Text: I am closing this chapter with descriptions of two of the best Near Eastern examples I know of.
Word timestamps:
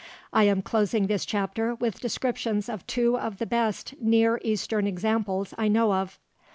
I 0.33 0.45
am 0.45 0.63
closing 0.63 1.05
this 1.05 1.27
chapter 1.27 1.75
with 1.75 1.99
descriptions 1.99 2.69
of 2.69 2.87
two 2.87 3.19
of 3.19 3.37
the 3.37 3.45
best 3.45 3.93
Near 4.01 4.41
Eastern 4.43 4.87
examples 4.87 5.53
I 5.59 5.67
know 5.67 5.93
of. 5.93 6.17